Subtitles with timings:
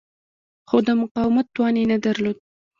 [0.69, 2.37] خو د مقاومت توان یې نه درلود.